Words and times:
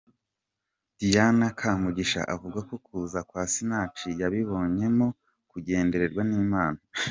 Diana 0.99 1.47
Kamugisha 1.59 2.21
avuga 2.33 2.59
ko 2.67 2.75
kuza 2.85 3.19
kwa 3.29 3.43
Sinach 3.53 3.99
yabibonyemo 4.21 5.07
nko 5.13 5.15
kugendererwa 5.51 6.21
n'Imana. 6.29 6.79